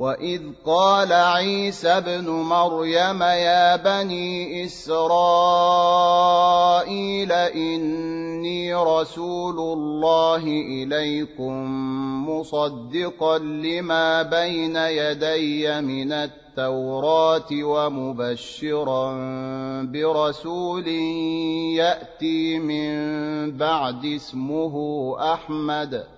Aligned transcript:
واذ 0.00 0.42
قال 0.66 1.12
عيسى 1.12 1.88
ابن 1.88 2.30
مريم 2.30 3.22
يا 3.22 3.76
بني 3.76 4.64
اسرائيل 4.64 6.12
اني 7.32 8.74
رسول 8.74 9.58
الله 9.58 10.42
اليكم 10.82 11.64
مصدقا 12.30 13.38
لما 13.38 14.22
بين 14.22 14.76
يدي 14.76 15.80
من 15.80 16.12
التوراه 16.12 17.48
ومبشرا 17.52 19.12
برسول 19.82 20.88
ياتي 21.78 22.58
من 22.58 23.56
بعد 23.56 24.04
اسمه 24.04 24.74
احمد 25.32 26.17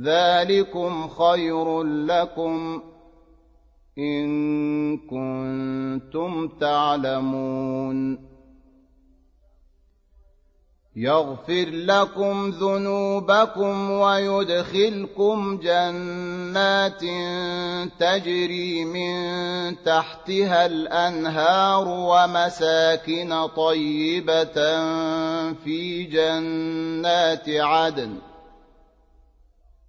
ذلكم 0.00 1.08
خير 1.08 1.82
لكم 1.82 2.82
إن 3.98 4.98
كنتم 4.98 6.48
تعلمون. 6.48 8.32
يغفر 10.96 11.66
لكم 11.70 12.50
ذنوبكم 12.50 13.90
ويدخلكم 13.90 15.58
جنات 15.62 17.00
تجري 18.00 18.84
من 18.84 19.14
تحتها 19.84 20.66
الأنهار 20.66 21.88
ومساكن 21.88 23.46
طيبة 23.46 24.54
في 25.64 26.04
جنات 26.04 27.48
عدن. 27.48 28.31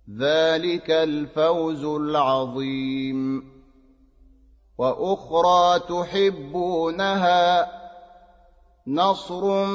ذلك 0.10 0.92
الفوز 0.92 1.84
العظيم 1.84 3.44
وأخرى 4.78 5.80
تحبونها 5.80 7.72
نصر 8.88 9.66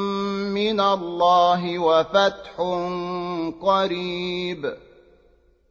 من 0.53 0.81
الله 0.81 1.79
وفتح 1.79 2.61
قريب 3.63 4.77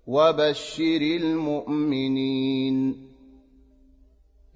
وبشر 0.08 1.02
المؤمنين 1.02 3.07